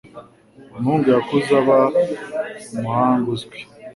[0.77, 1.79] Umuhungu yakuze aba
[2.77, 3.57] umuhanga uzwi.